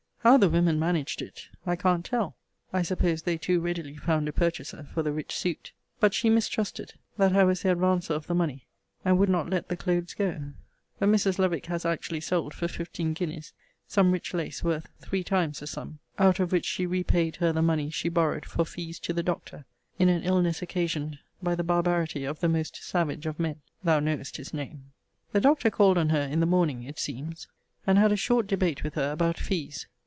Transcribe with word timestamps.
How 0.23 0.37
the 0.37 0.49
women 0.49 0.77
managed 0.77 1.23
it 1.23 1.47
I 1.65 1.75
can't 1.75 2.05
tell, 2.05 2.35
(I 2.71 2.83
suppose 2.83 3.23
they 3.23 3.39
too 3.39 3.59
readily 3.59 3.95
found 3.97 4.29
a 4.29 4.31
purchaser 4.31 4.87
for 4.93 5.01
the 5.01 5.11
rich 5.11 5.33
suit;) 5.35 5.71
but 5.99 6.13
she 6.13 6.29
mistrusted, 6.29 6.93
that 7.17 7.35
I 7.35 7.43
was 7.43 7.63
the 7.63 7.69
advancer 7.75 8.11
of 8.11 8.27
the 8.27 8.35
money; 8.35 8.67
and 9.03 9.17
would 9.17 9.29
not 9.29 9.49
let 9.49 9.67
the 9.67 9.75
clothes 9.75 10.13
go. 10.13 10.53
But 10.99 11.09
Mrs. 11.09 11.39
Lovick 11.39 11.65
has 11.65 11.85
actually 11.85 12.19
sold, 12.21 12.53
for 12.53 12.67
fifteen 12.67 13.13
guineas, 13.13 13.51
some 13.87 14.11
rich 14.11 14.31
lace 14.35 14.63
worth 14.63 14.89
three 14.99 15.23
times 15.23 15.59
the 15.59 15.65
sum; 15.65 15.97
out 16.19 16.39
of 16.39 16.51
which 16.51 16.65
she 16.67 16.85
repaid 16.85 17.37
her 17.37 17.51
the 17.51 17.63
money 17.63 17.89
she 17.89 18.07
borrowed 18.07 18.45
for 18.45 18.63
fees 18.63 18.99
to 18.99 19.13
the 19.13 19.23
doctor, 19.23 19.65
in 19.97 20.07
an 20.07 20.21
illness 20.21 20.61
occasioned 20.61 21.17
by 21.41 21.55
the 21.55 21.63
barbarity 21.63 22.25
of 22.25 22.41
the 22.41 22.47
most 22.47 22.75
savage 22.83 23.25
of 23.25 23.39
men. 23.39 23.59
Thou 23.83 23.99
knowest 23.99 24.37
his 24.37 24.53
name! 24.53 24.91
The 25.31 25.41
Doctor 25.41 25.71
called 25.71 25.97
on 25.97 26.09
her 26.09 26.21
in 26.21 26.41
the 26.41 26.45
morning 26.45 26.83
it 26.83 26.99
seems, 26.99 27.47
and 27.87 27.97
had 27.97 28.11
a 28.11 28.15
short 28.15 28.45
debate 28.45 28.83
with 28.83 28.93
her 28.93 29.11
about 29.11 29.39
fees. 29.39 29.87